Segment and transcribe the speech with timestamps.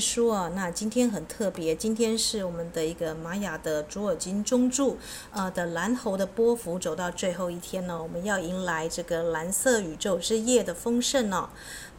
[0.00, 4.96] 到精灵之书啊，那今天很特别，今天是我们的一个玛雅的卓尔金中柱
[5.30, 11.50] 呃的蓝猴的波幅走到最后一天呢，我们要迎来这个蓝色宇宙之夜的丰盛呢。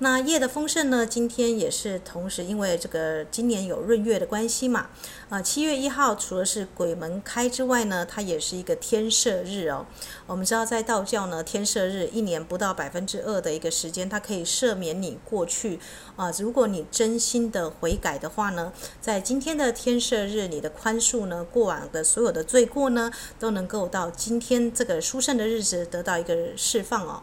[0.04, 4.90] 那夜的丰盛呢，今天也是同时因为这个今年有闰月的关系嘛，
[5.30, 9.86] 啊、七月一号除了是鬼门开之外呢，它也是一个天赦日哦。
[10.26, 15.80] 我们知道在道教呢，天赦日一年不到百分之二的一个时间，它可以赦免你过去
[16.16, 27.22] 啊、如果你真心的悔改的话呢，在今天的天赦日，你的宽恕呢，过往的所有的罪过呢，都能够到今天这个殊胜的日子得到一个释放哦。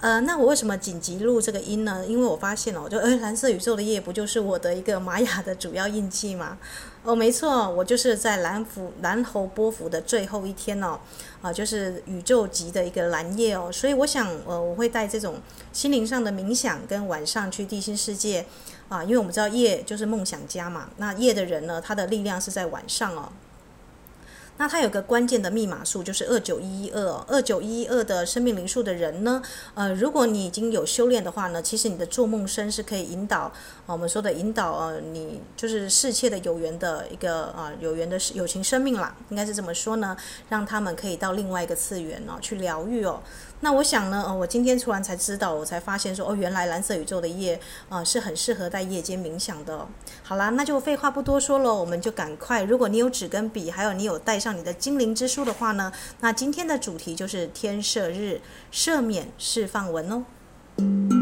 [0.00, 2.04] 呃，那我为什么紧急录这个音呢？
[2.06, 6.56] 因为我发现哦，就呃，蓝色宇宙的夜不就是我的一个玛雅的主要印记吗？
[7.02, 11.00] 哦，没错，我就是在蓝符蓝猴波符的最后一天哦，
[11.42, 15.40] 啊，就是宇宙级的一个蓝夜哦，所以我想，呃，我会带这种
[15.72, 18.46] 心灵上的冥想，跟晚上去地心世界
[18.88, 23.32] 啊，因为我们知道夜就是梦想家嘛，那夜的人呢，他的力量是在晚上哦。
[24.58, 27.24] 那它有个关键的密码数，就是二九一一二。
[27.26, 29.40] 二九一一二的生命灵数的人呢，
[29.74, 33.50] 呃，如果你已经有修炼的话呢，其实你的做梦身是可以引导，
[33.86, 40.16] 我们说的引导，呃，你就是世切的有缘的一个啊、有缘的友情生命啦，应该是这么说呢，
[40.48, 43.22] 让他们可以到另外一个次元哦，去疗愈哦。
[43.60, 49.86] 那我想呢，呃，我今天突然才知道，我才发现说，哦，原来蓝色宇宙的夜啊，是很适合在夜间冥想的。
[50.22, 52.62] 好啦，那就废话不多说了，我们就赶快。
[52.62, 58.40] 如果你有纸跟笔，还有你有带上你的精灵之书的话呢，那今天的主题就是天赦日
[58.72, 61.17] 赦免释放文哦。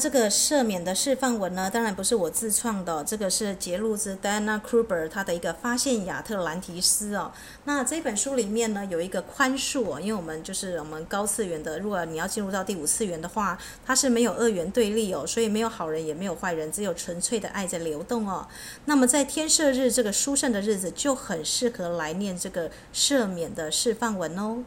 [0.00, 7.30] 这个赦免的释放文呢，当然不是我自创的，这个是节录自 Diana Kruber 他的一个发现亚特兰提斯哦。
[7.64, 18.48] 那这本书里面呢，有一个宽恕哦，因为我们就是我们高次元的，如果你要进入到第五次元的话，它是没有二元对立哦，所以没有好人也没有坏人，只有纯粹的爱在流动哦。
[18.86, 24.64] 那么在天赦日这个殊胜的日子，就很适合来念这个赦免的释放文哦。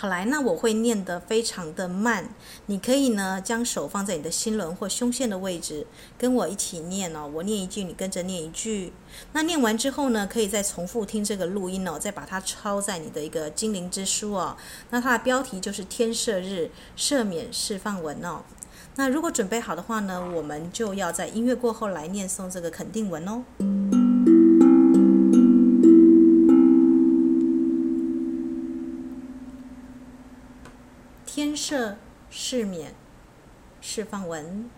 [0.00, 2.26] 好来，那我会念得非常的慢，
[2.64, 7.30] 你可以呢将手放在你的心轮或胸腺的位置，跟我一起念哦。
[7.34, 8.94] 我念一句，你跟着念一句。
[9.34, 14.56] 那念完之后呢，可以再重复听这个录音哦，再把它抄在你的一个精灵之书哦。
[14.88, 18.40] 那它的标题就是天赦日赦免释放文哦。
[18.96, 23.44] 那如果准备好的话呢，我们就要在音乐过后来念诵这个肯定文哦。
[31.42, 31.96] 天赦
[32.28, 32.94] 释免
[33.80, 34.68] 释放文，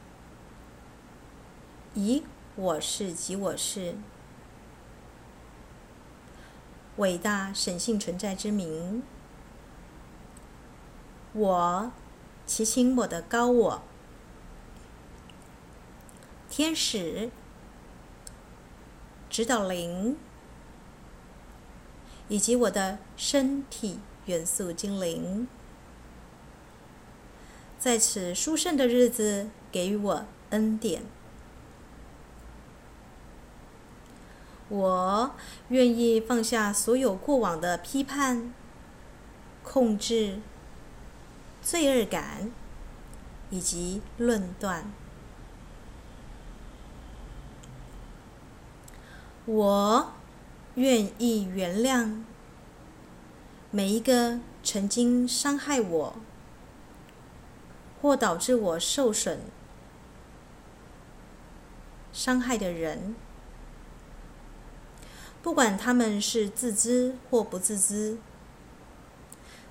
[1.95, 2.23] 以
[2.55, 3.97] 我是及我是。
[6.99, 9.03] 伟大神性存在之名，
[11.33, 11.91] 我
[12.47, 13.83] 祈请我的高我、
[16.49, 17.33] 天使、
[19.29, 20.17] 指导灵。
[22.29, 25.49] 以及我的身体元素精灵。
[27.83, 31.03] 在此殊胜的日子，给予我恩典。
[34.69, 35.33] 我
[35.67, 38.55] 愿意放下所有过往的批判、
[39.65, 40.39] 控制、
[41.61, 42.53] 罪恶感
[43.51, 44.85] 以及论断。
[49.45, 50.13] 我
[50.77, 52.23] 愿意原谅
[53.73, 56.15] 每一个曾经伤害我。
[58.03, 59.39] 或导致我受损、
[62.13, 63.15] 伤害的人，
[65.41, 68.19] 不管他们是自知或不自知，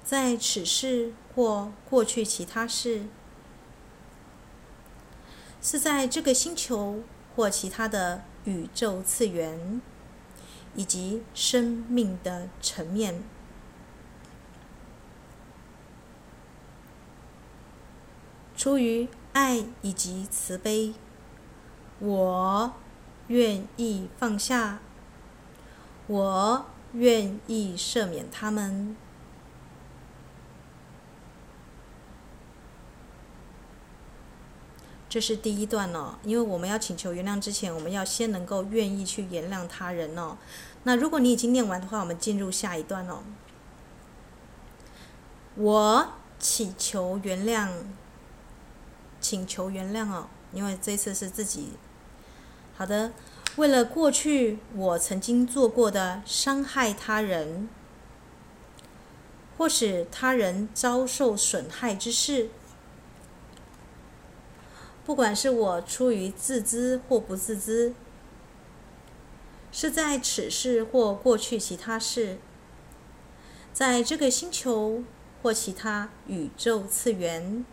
[0.01, 3.03] 在此世或过去其他世，
[5.61, 7.03] 是在这个星球
[7.35, 9.81] 或其他的宇宙次元，
[10.75, 13.21] 以及生命的层面。
[18.61, 20.93] 出于爱以及慈悲，
[21.97, 22.71] 我
[23.25, 24.77] 愿意放下，
[26.05, 28.95] 我愿意赦免他们。
[35.09, 40.37] 这是第一段哦，因为我们要请求原谅之前，我们要先能够愿意去原谅他人哦。
[40.83, 43.23] 那如果你已经念完的话，我们进入下一段哦。
[45.55, 47.67] 我祈求原谅。
[49.21, 51.69] 请求原谅哦，因为这次是自己。
[52.75, 53.13] 好的，
[53.57, 57.69] 为了过去我曾经做过的伤害他人，
[59.57, 62.50] 或使他人遭受损害之事，
[65.06, 67.94] 不管是我出于自知或不自知，
[69.71, 72.39] 是在此事或过去其他事，
[73.71, 75.03] 在这个星球
[75.44, 77.63] 或其他宇宙次元，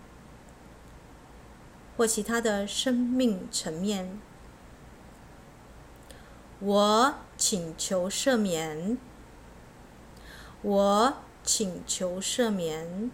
[1.98, 4.20] 或其他的生命层面，
[6.60, 8.96] 我请求赦免。
[10.62, 13.10] 我请求赦免。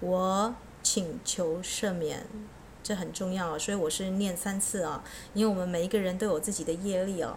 [0.00, 2.26] 我请求赦免。
[2.82, 7.36] 这很重要，所以我是念三次啊，因为我们每一个人都有自己的业力哦。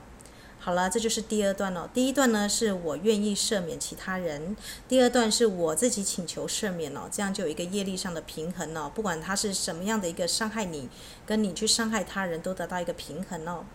[0.61, 1.89] 好了，这就是第二段了。
[1.94, 4.56] 第一段呢，是我愿意赦免其他人；
[4.89, 8.89] 第二段是我自己请求赦免了，这样就有一个业力上的平衡了。
[8.89, 10.89] 不管他是什么样的一个伤害你，
[11.25, 13.65] 跟你去伤害他人都得到一个平衡哦。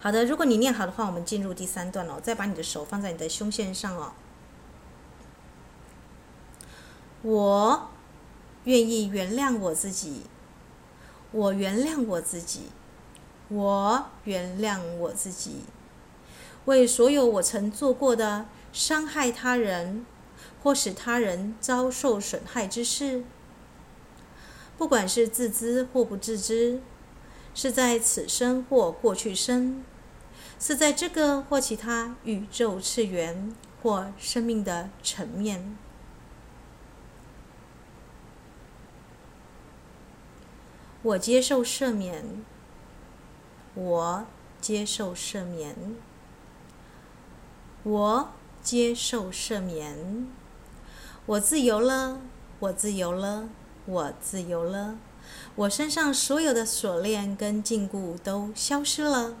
[0.00, 2.18] 好的，如果你念好的话，我们进入第三段了。
[2.22, 4.12] 再把你的手放在你的胸线上哦。
[7.22, 7.90] 我
[8.64, 10.22] 愿意原谅我自己，
[11.30, 12.70] 我原谅我自己。
[13.50, 15.64] 我原谅我自己，
[16.66, 20.06] 为所有我曾做过的伤害他人
[20.62, 23.24] 或使他人遭受损害之事，
[24.78, 26.80] 不管是自知或不自知，
[27.52, 29.84] 是在此生或过去生，
[30.60, 35.76] 是在这个或其他宇宙次元或生命的层面，
[41.02, 42.44] 我接受赦免。
[43.74, 44.26] 我
[44.60, 45.94] 接受赦免，
[47.84, 48.28] 我
[48.62, 50.28] 接受赦免，
[51.24, 52.20] 我自由了，
[52.58, 53.48] 我自由了，
[53.86, 54.98] 我自由了，
[55.54, 59.36] 我身上所有的锁链跟禁锢都消失了。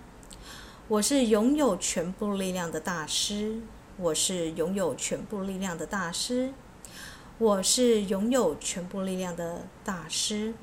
[0.86, 3.60] 我是拥有全部力量的大师，
[3.96, 6.52] 我是拥有全部力量的大师，
[7.38, 10.54] 我是拥有全部力量的大师。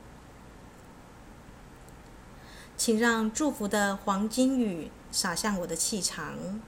[2.77, 6.61] 请让祝福的黄金雨洒向我的气场，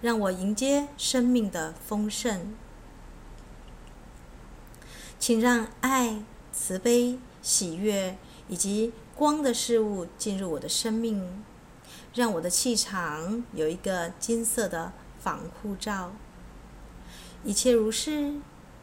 [0.00, 2.54] 让我迎接生命的丰盛。
[5.18, 8.16] 请让爱、慈悲、喜悦
[8.48, 11.42] 以及光的事物进入我的生命，
[12.14, 16.12] 让我的气场有一个金色的防护罩。
[17.44, 18.34] 一切如是，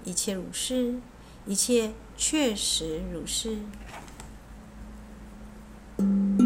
[0.03, 0.99] 一切如是，
[1.45, 3.59] 一切确实如是。
[5.97, 6.42] Thank you.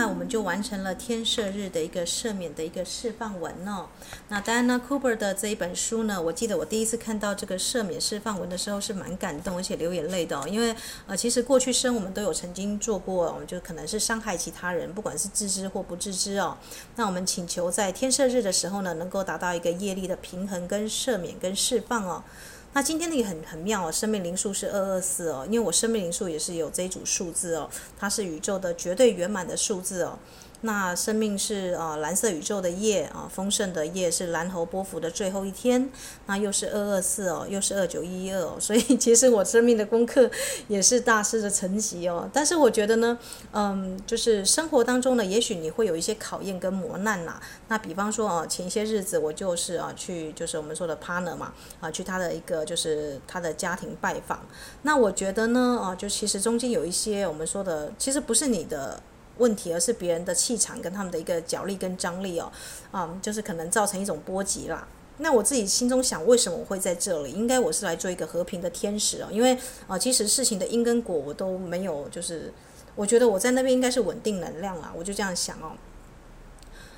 [0.00, 3.84] 那我们就完成了天赦日的一个赦免的一个释放文哦。
[4.28, 10.48] 那当然呢 Cooper 的这一本书呢，我记得我第一次看到这个赦免释放文的时候是蛮感动，而且流眼泪的哦。
[10.48, 10.74] 因为
[11.06, 16.56] 呃，其实过去生我们都有曾经做过，我们就可能是伤害其他人，不管是自知或不自知哦。
[16.96, 22.24] 那我们请求在天赦日的时候呢，能够达到一个业力的平衡跟赦免跟释放哦。
[22.72, 30.16] 那今天的也很很妙哦，生命灵数是二二四哦，因为我生命灵数也是有这一组数字哦，它是宇宙的绝对圆满的数字哦。
[30.62, 35.90] 那生命是啊，蓝色宇宙的夜啊，丰盛的夜是蓝猴波符的最后一天，
[36.26, 40.30] 那又是二二四哦，又是二九一二哦， 所以其实我生命的功课
[40.68, 42.28] 也是大师的层级哦。
[42.30, 43.18] 但是我觉得呢，
[43.52, 47.40] 嗯，就是生活当中呢，也许你会有一些考验跟磨难呐。
[47.68, 54.44] 那比方说啊，前些日子我就是啊去，就是我们说的 partner 嘛，啊去他的一个就是他的家庭拜访。
[54.82, 59.00] 那我觉得呢，啊，就其实中间有一些我们说的，其实不是你的。
[59.40, 62.52] 问题，而是别人的气场跟他们的一个角力跟张力哦，
[62.92, 64.86] 啊、就是可能造成一种波及啦。
[65.18, 67.32] 那我自己心中想，为什么我会在这里？
[67.32, 72.52] 应该我是来做一个和平的天使哦，因为啊，其实事情的因跟果我都没有，就是
[72.94, 75.72] 我觉得我在那边应该是稳定能量啦，我就这样想哦。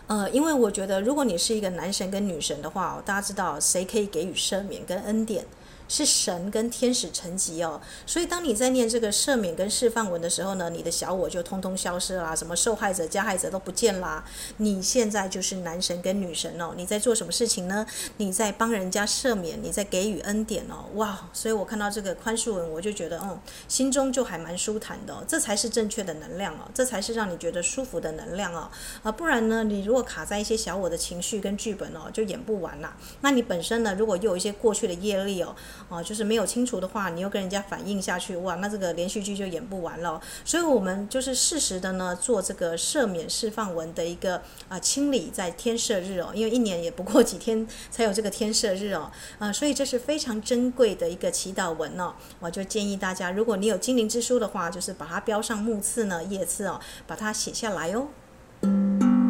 [0.09, 5.47] 呃，因为我觉得如果你是一个男神跟女神的话，大家知道谁可以给予赦免跟恩典？
[5.93, 7.79] 是神跟天使层级哦。
[8.07, 14.25] 所以当你在念这个赦免跟释放文的时候呢，你的小我就通通消失啦，什么受害者、加害者都不见啦。
[14.57, 16.73] 你现在就是男神跟女神哦。
[16.75, 17.87] 你在做什么事情呢？
[18.17, 20.87] 你在帮人家赦免，你在给予恩典哦。
[20.95, 21.29] 哇！
[21.35, 25.23] 所以我看到这个宽恕文，我就觉得，嗯，心中就还蛮舒坦的哦。
[25.29, 28.71] 这才是正确的能量哦，这才是让你觉得舒服的能量哦。
[29.03, 32.97] 啊，不然呢，你如果卡在一些小我的情绪跟剧本哦，就演不完啦。
[33.21, 35.55] 那你本身呢，如果又有一些过去的业力哦，
[35.89, 40.21] 啊，就是没有清除的话，你又跟人家反映下去，哇，那这个连续剧就演不完了。
[40.45, 52.15] 所以，我们就是适时的呢，做这个赦免释放文的一个啊清理，在天赦日哦，因为一年也不过几天才有这个天赦日哦，啊，所以这是非常珍贵的一个祈祷文哦。
[52.41, 59.22] 我就建议大家，如果你有精灵之书的话，就是把它标上目次呢页次哦，把它写下来哦。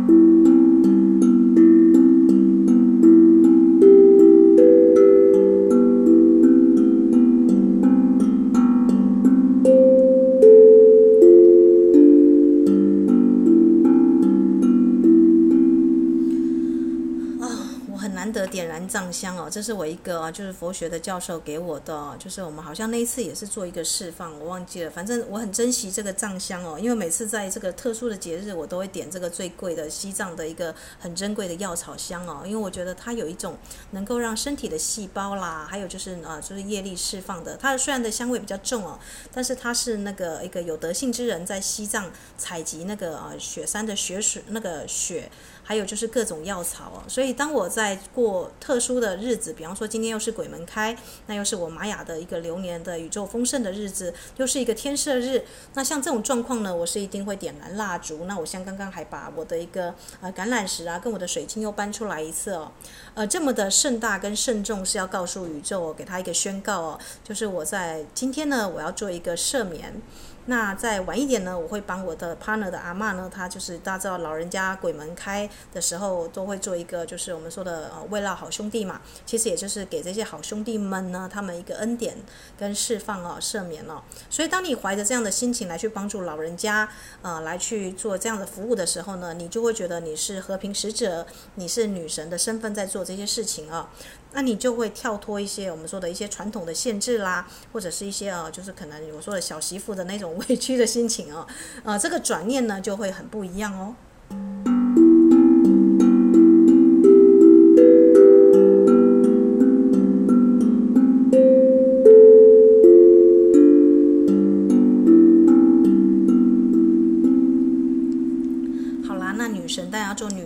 [18.93, 33.57] 藏香哦，这是我一个就是佛学的教授给我的，就是我们好像那一次也是做一个释放，我忘记了，反正我很珍惜这个藏香哦，因为每次在这个特殊的节日，我都会点这个最贵的西藏的一个很珍贵的药草香哦，因为我觉得它有一种
[33.93, 38.99] 能够让身体的细胞啦，还有就是呃就是业力释放的，它虽然的香味比较重哦，
[39.33, 45.31] 但是它是那个一个有德性之人在西藏采集那个呃雪山的雪水那个雪。
[45.65, 58.25] 还有就是各种药草哦，所以当我在过特殊的日子，比方说今天又是鬼门开，那又是我玛雅的一个流年的宇宙丰盛的日子，又是一个天赦日，那像这种状况呢，我是一定会点燃蜡烛。
[58.25, 62.73] 那我像刚刚还把我的一个呃橄榄石啊，跟我的水晶又搬出来一次哦，
[63.15, 70.03] 呃，这么的盛大跟慎重是要告诉宇宙哦，给他一个宣告哦，就是我在今天呢，我要做一个赦免。
[70.47, 82.17] 那再晚一点呢，我会帮我的 partner 的阿嬷呢，她就是大家知道老人家鬼门开的时候都会做一个，就是我们说的呃慰劳好兄弟嘛，其实也就是给这些好兄弟们呢，他们一个恩典
[82.59, 84.03] 跟释放哦，赦免哦。
[84.29, 86.89] 所以当你怀着这样的心情来去帮助老人家，
[87.23, 93.91] 呃，来去做这样的服务的时候呢，你就会觉得你是和平使者，你是女神的身份在做这些事情啊。
[94.33, 101.47] 那你就会跳脱一些我们说的一些传统的限制啦，或者是一些呃，就是可能我说的小媳妇的那种委屈的心情哦，
[101.85, 103.95] 呃，这个转念呢就会很不一样哦。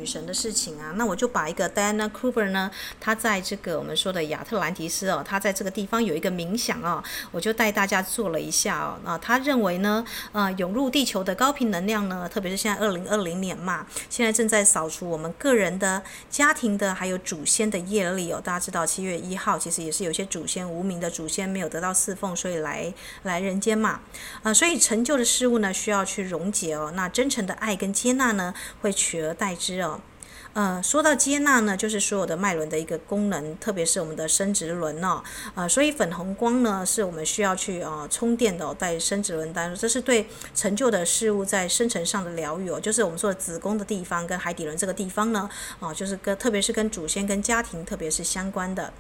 [0.06, 2.70] 神的事情啊，那我就把一个 Diana Kruger 呢，
[3.00, 8.98] 她在这个我们说的亚特兰提斯哦，她在这个地方有一个冥想哦，我就带大家做了一下哦。
[9.04, 18.40] 那她认为呢，呃，涌入地球的高频能量呢，特别是现在二零二零年嘛，现在正在扫除我们个人的、家庭的，还有祖先的业力哦。
[18.44, 24.00] 大家知道七月一号其实也是有些祖先无名的祖先没有得到侍奉，所以来来人间嘛，
[24.42, 26.92] 啊、所以成就的事物呢，需要去溶解哦。
[26.94, 29.76] 那真诚的爱跟接纳呢，会取而代之。
[29.76, 29.95] 哦，
[30.56, 35.22] 呃，说到接纳呢，就是所有的脉轮的一个功能，特别是我们的生殖轮哦，
[35.54, 45.46] 呃，所以粉红光呢，是我们需要去啊、呃、充电的、在生殖轮当中，这是对成就的事物在生成上的疗愈哦，就是我们说子宫的地方跟海底轮这个地方呢，
[45.78, 48.90] 哦、就是跟特别是跟祖先跟家庭特别是相关的，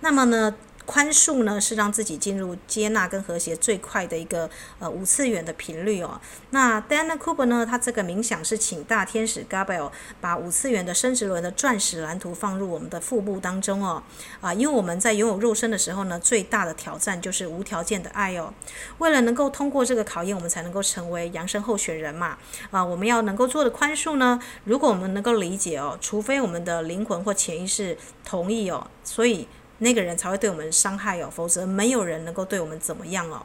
[0.00, 0.54] 那么呢。
[0.86, 6.20] 宽恕呢，是让自己进入接纳跟和谐最快的一个呃五次元的频率哦。
[6.50, 9.90] 那 Diana Cooper 呢，他这个冥想是请大天使 Gabriel
[10.20, 14.02] 把五次元的生殖轮的钻石蓝图放入我们的腹部当中哦。
[14.40, 18.54] 啊，因为我们在拥有肉身的时候呢，最大的挑战就是无条件的爱哦。
[18.98, 22.38] 为了能够通过这个考验，我们才能够成为扬升候选人嘛。
[22.70, 29.48] 啊，我们要能够做的宽恕呢，如果我们能够理解哦，除非我们的灵魂或潜意识同意哦，所以。
[29.78, 33.44] 那个人才会对我们伤害哦，否则没有人能够对我们怎么样哦。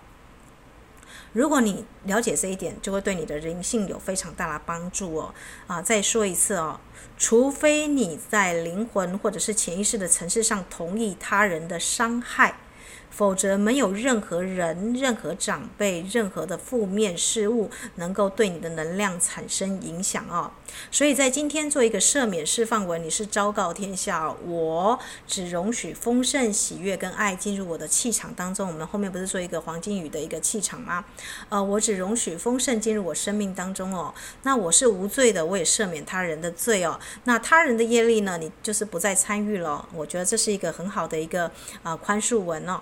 [1.33, 5.33] 如果你了解这一点，就会对你的灵性有非常大的帮助哦。
[5.67, 6.79] 啊，再说一次哦，
[7.17, 12.55] 除非你在灵魂或者是潜意识的层次上同意他人的伤害。
[13.11, 20.49] 否则，没有任何人、任何长辈、任何的负面事物能够对你的能量产生影响哦。
[20.89, 28.67] 所以在今天做一个赦免释放文，你是昭告天下：我只容许丰盛、喜悦跟爱进入我的气场当中。
[28.67, 31.03] 我们后面不是做一个黄金雨的一个气场吗？
[31.49, 34.13] 呃，我只容许丰盛进入我生命当中哦。
[34.43, 36.97] 那我是无罪的，我也赦免他人的罪哦。
[37.25, 38.37] 那他人的业力呢？
[38.41, 39.85] 你就是不再参与了。
[39.93, 41.45] 我觉得这是一个很好的一个
[41.83, 42.79] 啊、呃、宽恕文哦。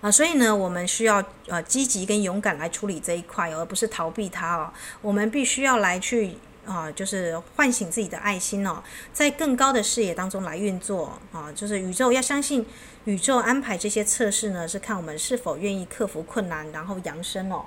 [0.00, 4.72] 啊，所以呢，我们需要呃积极跟勇敢来处理这一块，而不是逃避它哦。
[5.00, 6.36] 我们必须要来去
[6.66, 12.66] 啊，就是唤醒自己的爱心哦，在更高的视野当中来运作啊，就是宇宙要相信
[13.04, 17.64] 宇宙安排这些测试呢，是看我们是否愿意克服困难，然后扬升哦。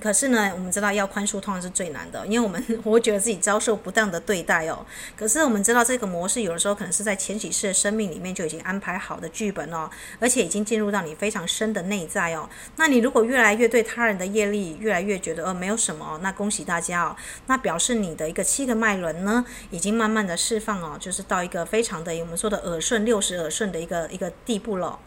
[0.00, 4.84] 可是呢，我们知道要宽恕通常是最难的，因为我们 我觉得自己遭受不当的对待哦。
[5.16, 9.88] 可是我们知道这个模式有的时候可能是在前几世的生命里面就已经安排好的剧本哦，
[10.20, 12.48] 而且已经进入到你非常深的内在哦。
[12.76, 24.98] 那你如果越来越对他人的业力越来越觉得呃没有什么，那恭喜大家哦，那表示你的一个七个脉轮呢已经慢慢的释放哦，就是到一个非常的我们说的耳顺六十耳顺的一个一个地步了。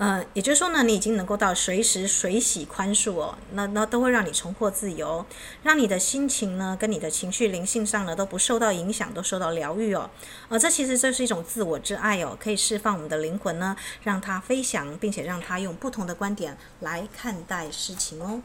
[0.00, 5.26] 嗯，也就是说呢，你已经能够到随时随喜宽恕哦，那那都会让你重获自由，
[5.64, 10.08] 让你的心情呢，跟你的情绪灵性上呢都不受到影响，都受到疗愈哦。
[10.48, 18.40] 呃，这其实这是一种自我之爱哦，可以释放我们的灵魂呢，让它飞翔，并且让它用不同的观点来看待事情哦。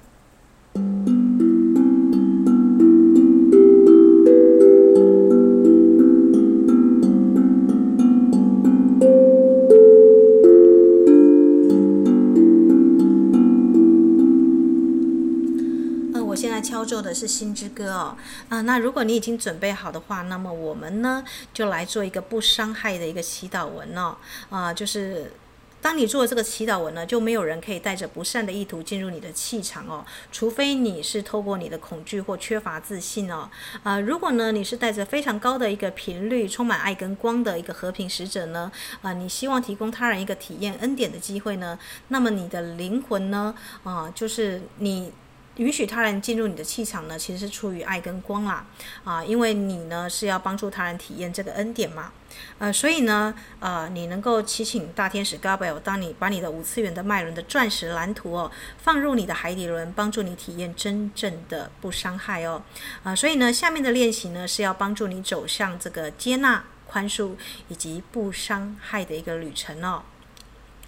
[17.04, 18.18] 的是心之歌哦，
[18.50, 24.16] 啊，那如果你已经准备好的话，那么我们呢就来做一个不伤害的一个祈祷文哦，
[24.50, 25.34] 啊，就是
[25.82, 33.50] 当你做这个祈祷文呢，就没有人可以带着不善的意图进入你的气场哦，除非你是透过你的恐惧或缺乏自信哦，
[33.84, 45.12] 啊，如果呢你是带着非常高的一个频率，充满爱跟光的一个和平使者呢，啊，你希望提供他人一个体验恩典的机会呢，那么你的灵魂呢，啊，就是你。
[45.58, 48.66] 允许他人进入你的气场呢，其实是出于爱跟光啦，
[49.04, 52.12] 啊，因为你呢是要帮助他人体验这个恩典嘛，
[52.58, 62.64] 呃，所以呢，呃，你能够祈请大天使 Gabriel，当你把你的五次元的脉轮的钻石蓝图哦放入你的海底轮，帮助你体验真正的不伤害哦，
[63.04, 67.34] 啊，所以呢，下面的练习呢是要帮助你走向这个接纳、宽恕
[67.68, 70.02] 以及不伤害的一个旅程哦。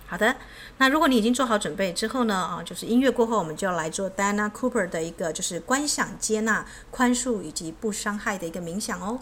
[0.08, 0.36] 好的，
[0.78, 9.20] 那如果你已经做好准备之后呢，啊，就是音乐过后，我们就要来做 Diana Cooper 的一个就是观想、接纳、宽恕以及不伤害的一个冥想哦。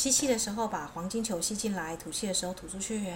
[0.00, 3.12] 吸气的时候把黄金球吸进来，吐气的时候吐出去。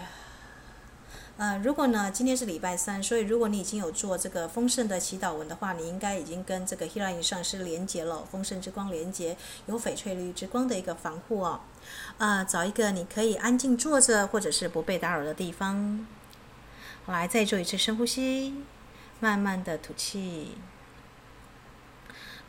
[1.38, 11.60] 呃，如果呢，今天是礼拜三，所以如果你已经有做这个丰盛的祈祷文的话，你应该已经跟这个 Healing 上师连接了，丰盛之光连接，有翡翠绿之光的一个防护哦。
[12.18, 16.06] 呃，找一个你可以安静坐着或者是不被打扰的地方。
[17.06, 18.62] 来，再做一次深呼吸，
[19.20, 20.58] 慢慢的吐气。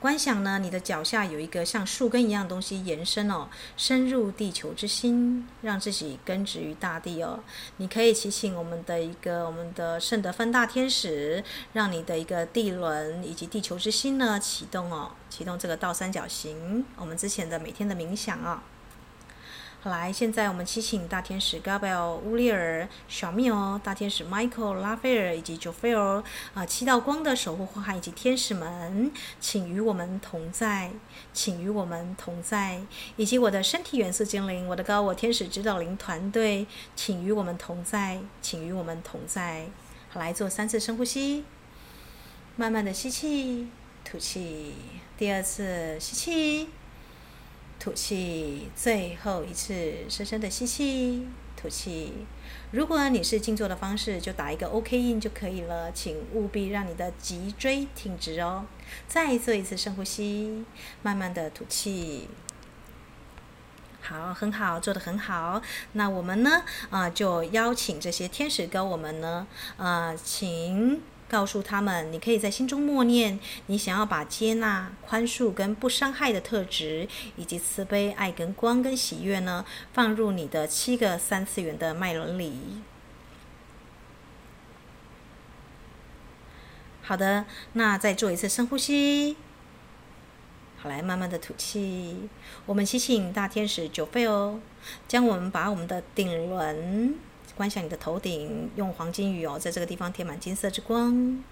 [0.05, 7.39] 观想呢，你的脚下有一个像树根一样的东西延伸哦，深入地球之心，让自己根植于大地哦。
[7.77, 16.85] 你可以祈请我们的一个我们的圣德芬大天使，让你的一个地轮以及地球之心呢启动哦，启动这个倒三角形。
[16.97, 18.74] 我们之前的每天的冥想啊、哦。
[19.91, 26.23] 来，现在我们祈请大天使 Gabriel、乌利尔、小缪哦，大天使 Michael、拉斐尔以及 j o f e l
[26.55, 30.91] 啊，七道光的守护护汉以及天使们，请与我们同在，
[31.33, 32.81] 请与我们同在，
[33.15, 39.67] 以及我的身体元素精灵，我的高我天使指导灵团队，请与我们同在，请与我们同在。
[40.09, 41.45] 好，来做三次深呼吸，
[42.55, 43.67] 慢慢的吸气，
[44.03, 44.73] 吐气，
[45.15, 46.69] 第二次吸气。
[47.79, 52.13] 吐气，最后一次深深的吸气，吐气。
[52.71, 55.91] 如果你是静坐的方式，就打一个 OK 印就可以了。
[55.91, 58.65] 请务必让你的脊椎挺直哦。
[59.07, 60.65] 再做一次深呼吸，
[61.01, 62.27] 慢慢的吐气。
[64.01, 65.61] 好，很好，做得很好。
[65.93, 66.63] 那我们呢？
[66.89, 71.01] 啊、就邀请这些天使跟我们呢，啊、请。
[71.27, 82.83] 告诉他们，你可以在心中默念，你想要把接纳、宽恕跟不伤害的特质，以及慈悲、爱跟光跟喜悦呢，放入你的七个三次元的脉轮里。
[87.01, 89.37] 好的，那再做一次深呼吸。
[90.77, 92.29] 好，来慢慢的吐气。
[92.67, 94.59] 我们吸请大天使九费哦，
[95.07, 97.15] 将我们把我们的顶轮。
[97.55, 101.43] 观想你的头顶用黄金雨哦，在这个地方填满金色之光。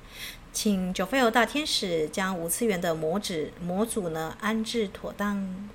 [0.51, 5.69] 请九费欧大天使将五次元的模纸模组呢安置妥当。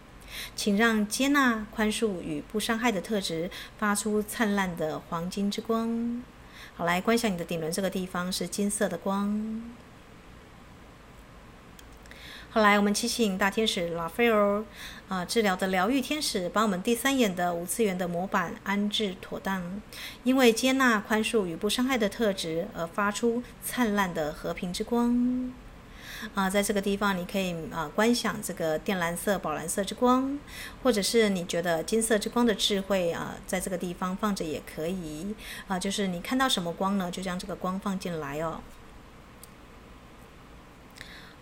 [0.54, 6.22] 请让接纳、宽恕与不伤害的特质发出灿烂的黄金之光。
[6.76, 9.62] 好，来观想你的顶轮这个地方是金色的光。
[12.50, 14.64] 后来，我们祈请大天使拉斐尔，
[15.06, 19.82] 啊，治疗的疗愈天使，把我们第三眼的五次元的模板安置妥当，
[20.24, 25.52] 因为接纳、宽恕与不伤害的特质而发出灿烂的和平之光。
[26.34, 30.38] 啊，在这个地方，你可以啊观想这个靛蓝色、宝蓝色之光，
[30.82, 35.34] 或者是你觉得金色之光的智慧啊，在这个地方放着也可以。
[35.68, 38.61] 啊，就是你看到什么光呢，就将这个光放进来哦。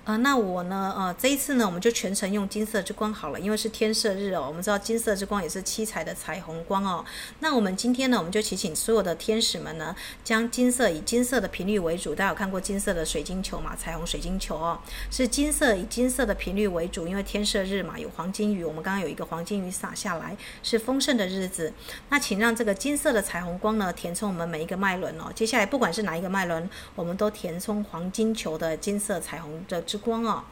[0.06, 0.94] 啊、呃，那我呢？
[0.96, 4.44] 呃，这一次呢，我们就全程用金色之光好了，因为是天色日哦。
[4.46, 7.04] 我们知道金色之光也是七彩的彩虹光哦。
[7.40, 12.14] 那我们今天呢，我们就祈请所有的天使们呢，将金色以金色的频率为主。
[12.14, 13.74] 大家有看过金色的水晶球嘛？
[13.74, 14.78] 彩虹水晶球哦，
[15.10, 18.62] 是金色以金色的频率为主，因为天色日嘛，有黄金雨。
[18.62, 21.72] 我们刚刚有一个黄金雨洒下来，是丰盛的日子。
[22.10, 25.32] 那请让这个金色的彩虹光呢，填充我们每一个脉轮哦。
[25.34, 29.82] 接下来不管是哪一个脉轮，我们都填充黄金球的金色彩虹的。
[29.96, 30.44] 光哦，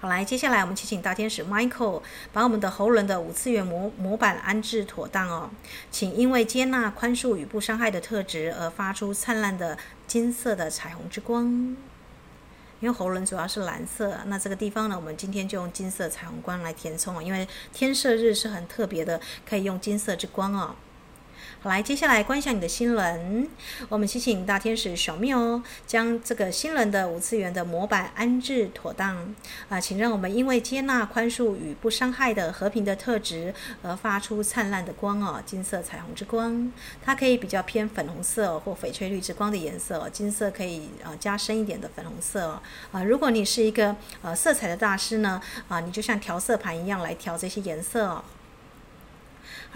[0.00, 5.50] 好，来，接下来我们祈请大天使 Michael 把我们的喉轮的五次元模模板安置妥当哦，
[5.90, 11.76] 请因为接纳、宽恕与不伤害的特质而发出灿烂的金色的彩虹之光。
[12.78, 19.18] 因为喉轮主要是蓝色，那这个地方呢，我们今天就用金色彩虹光来填充，因为天赦日是很特别的，
[19.48, 20.76] 可以用金色之光哦。
[21.66, 23.48] 来，接下来观想你的心轮。
[23.88, 29.34] 我们祈请大天使小缪哦，将这个心轮的五次元的模板安置妥当
[29.68, 33.52] 啊，请让我们因为接纳、宽恕与不伤害的和平的特质
[33.82, 36.70] 而发出灿烂的光哦，金色彩虹之光。
[37.02, 42.60] 它可以比较偏粉红色或翡翠绿之光的颜色，金色可以呃加深一点的粉红色
[42.92, 43.02] 啊。
[43.02, 48.22] 如果你是一个呃色彩的大师呢啊，你就像调色盘一样来调这些颜色哦。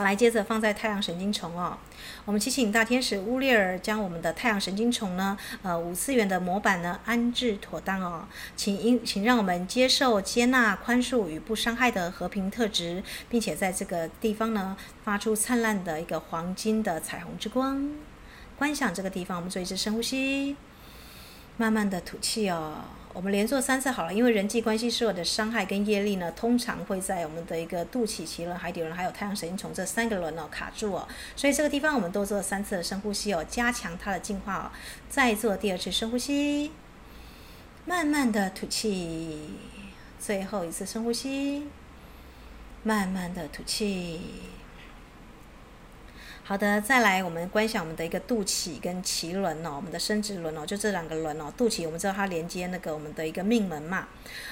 [0.01, 1.77] 好，来接着放在太阳神经丛哦。
[2.25, 8.27] 我们祈请大天使乌列尔将我们的太阳神经丛呢，呃，五次元的模板呢安置妥当哦。
[8.57, 17.87] 请因请让我们接受、接纳、宽恕与不伤害的和平特质，并且在这个地方呢发出灿烂的一个黄金的彩虹之光。
[18.57, 20.57] 观想这个地方，我们做一次深呼吸，
[21.61, 22.79] 慢慢的吐气哦。
[23.13, 34.73] 我们连做三次好了，因为人际关系所有的伤害跟业力呢，通常会在我们的一个肚脐、脐轮、海底轮还有太阳神经丛这三个轮哦卡住哦，所以这个地方我们都做三次的深呼吸哦，加强它的净化哦。
[35.11, 36.73] 再做第二次深呼吸，
[37.85, 39.51] 慢慢的吐气，
[40.19, 41.67] 最后一次深呼吸，
[42.85, 44.19] 慢慢的吐气。
[46.51, 51.45] 好的，再来我们观想我们的一个肚脐跟脐轮哦，我们的生殖轮哦，就这两个轮哦。
[51.57, 54.09] 肚脐我们知道它连接那个我们的一个命门嘛，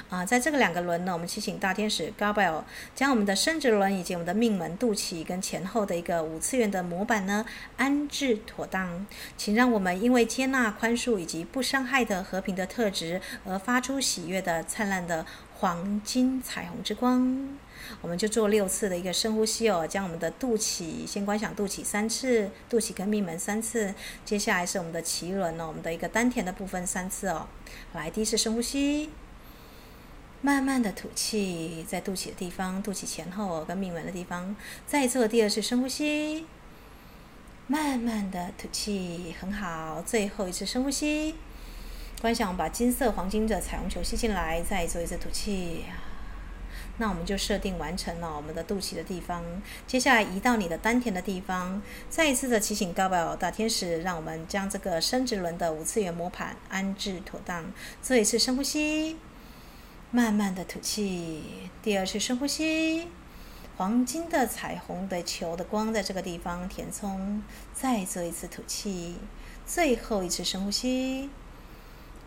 [0.08, 2.62] 啊，在这个两个轮呢，我们祈请大天使 Gabriel
[2.94, 7.44] 将我们的生殖轮以及我们的命门肚脐跟前后的一个五次元的模板呢
[7.76, 9.04] 安置妥当，
[9.36, 17.58] 请让我们因为接纳、宽恕以及不伤害的和平的特质而发出喜悦的灿烂的黄金彩虹之光。
[18.00, 27.46] 我们就做六次的一个深呼吸哦，将我们的肚脐先观想肚脐三次，肚脐跟命门三次，接下来是我们的脐轮哦，我们的一个丹田的部分三次哦。
[27.94, 29.10] 来，第一次深呼吸，
[30.40, 34.54] 慢慢的吐气，在肚脐的地方，肚脐前后跟命门的地方，
[34.86, 36.46] 再做第二次深呼吸，
[37.66, 41.34] 慢慢的吐气，很好，最后一次深呼吸，
[42.20, 45.84] 观想把金色黄金的彩虹球吸进来，再做一次吐气。
[46.98, 49.42] 那我们就设定完成了我们的肚脐的地方，
[49.86, 51.80] 接下来移到你的丹田的地方，
[52.10, 57.64] 再一次的提醒高宝大天使，让我们将这个生殖轮的五次元模盘安置妥当。
[58.02, 59.16] 做一次深呼吸，
[60.10, 61.70] 慢慢的吐气。
[61.82, 63.06] 第二次深呼吸，
[63.76, 67.42] 黄金的彩虹的球的光在这个地方填充。
[67.72, 69.16] 再做一次吐气，
[69.64, 71.30] 最后一次深呼吸。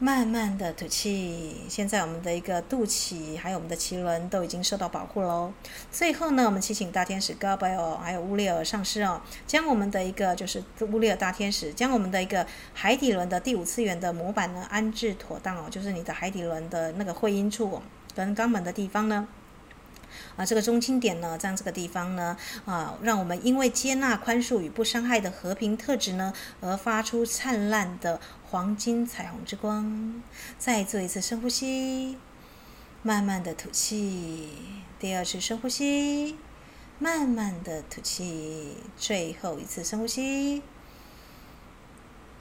[0.03, 5.53] 慢慢的吐气，现在我们的一个肚脐还有我们的脐轮都已经受到保护喽。
[5.91, 17.79] 最后呢，我们祈请大天使 Gabriel，，还有乌列尔上师哦，将我们的一个就是乌列尔大天使，将我们的一个海底轮的第五次元的模板呢安置妥当哦，就是你的海底轮的那个会阴处
[18.15, 19.27] 跟肛门的地方呢。
[20.35, 30.21] 啊，这个中心点呢，在这个地方呢，啊，让我们因为接纳、宽恕与不伤害的和平特质呢，而发出灿烂的黄金彩虹之光。
[30.57, 32.17] 再做一次深呼吸，
[33.03, 34.49] 慢慢的吐气。
[34.99, 36.37] 第二次深呼吸，
[36.99, 40.61] 慢慢的吐气，最后一次深呼吸。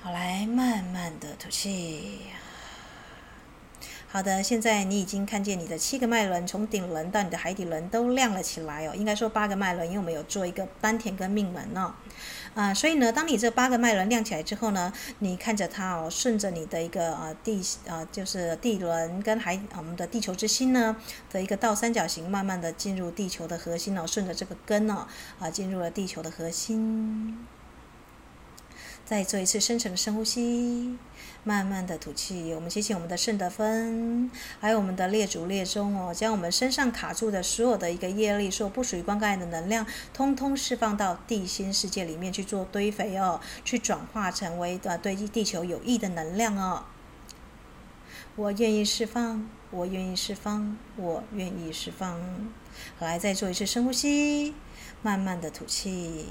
[0.03, 2.21] 好，来慢慢的吐气。
[4.13, 8.93] 好的，现在你已经看见你的七个脉轮，从顶轮到你的海底轮都亮了起来哦。
[8.93, 11.95] 应该说八个脉轮，因为我们有做一个丹田跟命门哦。
[12.55, 20.97] 啊、所以呢，当你这八个脉轮亮起来之后呢，你看着它哦，顺着你的一个呃地呃就是地轮跟海我们的地球之心呢
[21.31, 25.07] 的一个倒三角形，慢慢的进入地球的核心哦，顺着这个根哦
[25.39, 27.47] 啊、进入了地球的核心。
[29.05, 30.97] 再做一次深层的深呼吸，
[31.43, 32.53] 慢慢的吐气。
[32.55, 46.85] 我们吸气，我们的圣德芬，还有我们的列祖列宗哦，将我们身上卡住的所有的一个业力，所有不属于光盖的能量，通通释放到地心世界里面去做堆肥哦，去转化成为呃对地球有益的能量哦。
[48.37, 52.21] 我愿意释放，我愿意释放，我愿意释放。
[52.99, 54.55] 好，来再做一次深呼吸，
[55.03, 56.27] 慢慢的吐气。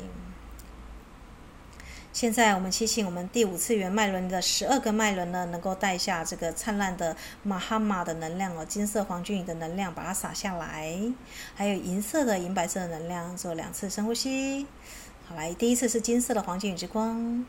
[2.11, 10.99] 现在我们祈请我们第五次元脉轮的十二个脉轮呢，能够带下这个灿烂的马哈玛的能量哦，金色黄金雨的能量，把它洒下来，
[11.55, 14.65] 还有银色的、银白色的能量，做两次深呼吸。
[15.27, 17.45] 好，来，第一次是金色的黄金雨之光。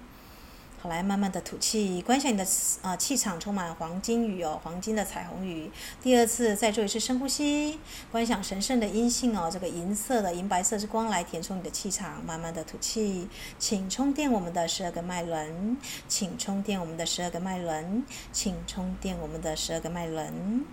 [0.82, 2.46] 好，来慢慢的吐气，观想你的
[2.80, 5.70] 啊气场充满黄金雨哦，黄金的彩虹雨。
[6.02, 7.78] 第二次再做一次深呼吸，
[8.10, 12.24] 观想神圣的阴性哦，这个银色的银白色之光来填充你的气场。
[12.24, 15.76] 慢慢的吐气，请充电我们的十二个脉轮，
[16.08, 20.64] 请充电我们的十二个脉轮，请充电我们的十二个脉轮。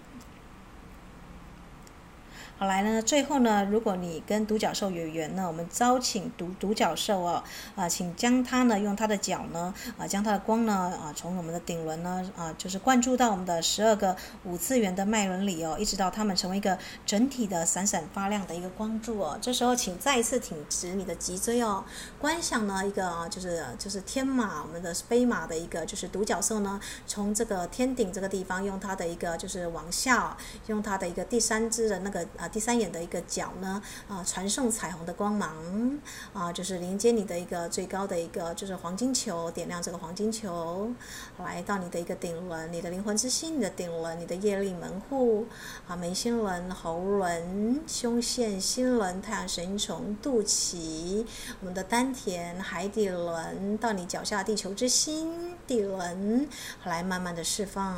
[2.60, 7.44] 好来呢，最后呢，如果你跟独角兽有缘呢，我们招请独独角兽哦，
[7.76, 19.38] 啊，请将它呢用它的脚呢，啊，将它的光呢，啊，从我们的顶轮呢，啊，就是灌注到我们的十二个五次元的脉轮里哦，一直到它们成为一个整体的闪闪发亮的一个光柱哦。
[19.40, 21.86] 这时候，请再一次挺直你的脊椎哦，
[22.18, 32.47] 观想呢一个啊，就是就是天马，我们的飞马的一个就是独角兽呢，从这个天顶这个地方，用它的一个就是往下，用它的一个第三只的那个啊。
[32.48, 36.00] 第三眼的一个角呢，啊，传送彩虹的光芒，
[36.34, 40.90] 啊，就是连接你的一个最高的一个就是黄金球，点亮这个黄金球，
[41.40, 45.46] 来到你的一个顶轮，你的灵魂之心，你的顶轮，你的业力门户，
[45.88, 51.26] 啊，眉心轮、喉轮、胸腺、心轮、太阳神经丛、肚脐，
[51.60, 56.48] 我们的丹田、海底轮，到你脚下地球之心地轮，
[56.86, 57.98] 来慢慢的释放。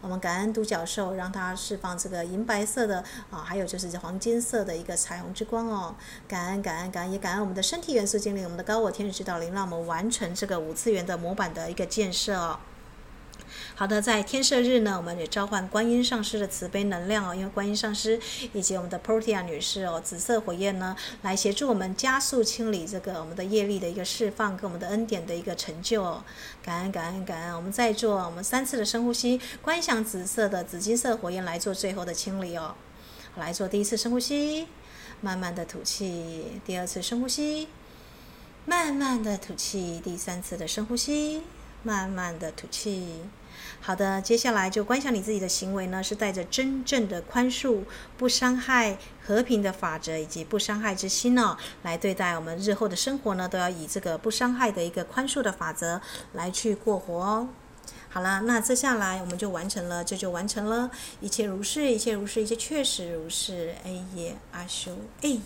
[0.00, 3.63] 我们感恩独角兽，让它释放这个银白色的啊，还有。
[3.66, 5.94] 就是黄金色的一个彩虹之光哦，
[6.28, 12.58] 感恩感恩感恩，也感恩我们的身体元素精灵，我们的高我天使指导灵，让我们完成这个五次元的模板的一个建设哦。
[13.76, 18.20] 好的，在天赦日呢，我们也召唤观音上师的慈悲能量哦，因为观音上师
[18.52, 26.22] 以及我们的 Portia 女士哦，紫色火焰呢，来协助我们加速清理这个我们的业力的一个释放，跟我们的恩典的一个成就哦。
[26.62, 32.76] 感恩感恩感恩，我们再做我们三次的深呼吸，观想紫色的紫金色火焰来做最后的清理哦。
[33.36, 34.68] 来做第一次深呼吸，
[35.20, 37.68] 慢慢的吐气；第二次深呼吸，
[38.64, 41.42] 慢慢的吐气；第三次的深呼吸，
[41.82, 43.22] 慢慢的吐气。
[43.80, 47.82] 好的，接下来就观想你自己的行为呢，是带着真正的宽恕、
[48.16, 56.00] 不伤害、和平的法则以及不伤害之心呢，来对待我们日后的生活呢，都要以这个不伤害的一个宽恕的法则
[56.32, 57.48] 来去过活哦。
[58.08, 63.74] 好了，那接下来我们就完成了，这就完成了，一切如是，一切如是，一切确实如是。
[63.84, 64.92] 哎耶，阿修，
[65.22, 65.40] 哎耶。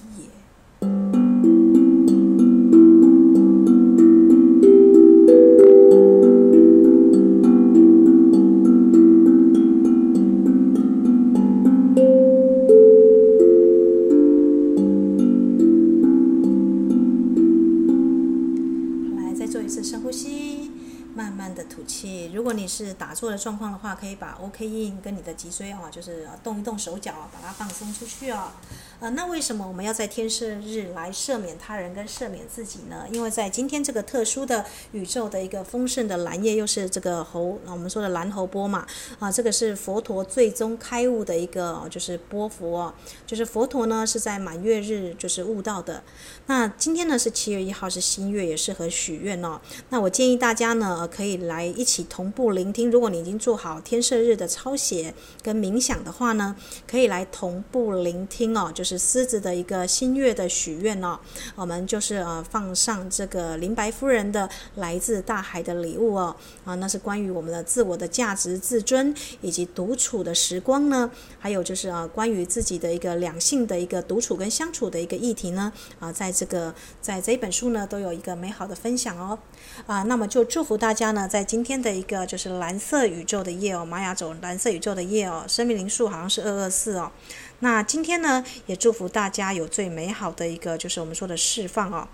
[23.19, 28.55] 做的状况的话，可以把 OK 印跟你的脊椎啊，就是动一动手脚，把它放松出去啊。
[29.01, 33.05] 呃，那为什么我们要在天赦日来赦免他人跟赦免自己呢？
[33.13, 38.87] 因为在今天这个特殊的宇宙的一个丰盛的蓝夜，又是这个猴，我们说的蓝猴波嘛，
[39.19, 42.95] 啊，这个是佛陀最终开悟的一个就是波佛哦，
[43.27, 46.05] 就是佛陀呢是在满月日就是悟道的。
[46.47, 49.61] 那今天呢是七月一号是新月，也适合许愿哦。
[49.91, 56.55] 那我建议大家呢可以来一起同步聆听，如果你已经做好天赦日的抄写跟冥想的话呢，
[56.87, 58.99] 可以来同步聆听哦，就是。
[59.09, 61.18] 狮子的一个新月的许愿哦，
[61.55, 79.38] 我们就是呃放上这个林白夫人的来自大海的礼物哦，啊，那是关于我们的自我的价值、自尊以及独处的时光呢，还有就是啊关于自己的一个两性的一个独处跟相处的一个议题呢，啊，在这个在这一本书呢都有一个美好的分享哦，
[79.87, 87.13] 啊，那么就祝福大家呢，在今天的一个就是蓝色宇宙的夜哦，玛雅走蓝色宇宙的夜哦，生命灵数好像是二二四哦。
[87.61, 92.09] 那今天呢，也祝福大家有最美好的一个，就是我们说的释放哦，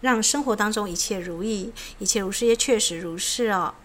[0.00, 3.74] 让生活当中一切如意，一切如是，也确实如是哦。